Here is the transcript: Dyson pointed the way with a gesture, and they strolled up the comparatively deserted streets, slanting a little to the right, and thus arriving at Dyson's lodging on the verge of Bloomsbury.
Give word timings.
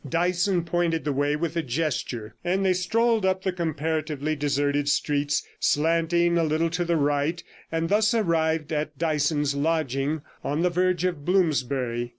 Dyson 0.09 0.63
pointed 0.63 1.05
the 1.05 1.13
way 1.13 1.35
with 1.35 1.55
a 1.55 1.61
gesture, 1.61 2.33
and 2.43 2.65
they 2.65 2.73
strolled 2.73 3.23
up 3.23 3.43
the 3.43 3.51
comparatively 3.51 4.35
deserted 4.35 4.89
streets, 4.89 5.45
slanting 5.59 6.39
a 6.39 6.43
little 6.43 6.71
to 6.71 6.83
the 6.83 6.97
right, 6.97 7.43
and 7.71 7.87
thus 7.87 8.11
arriving 8.15 8.75
at 8.75 8.97
Dyson's 8.97 9.53
lodging 9.53 10.23
on 10.43 10.63
the 10.63 10.71
verge 10.71 11.05
of 11.05 11.23
Bloomsbury. 11.23 12.09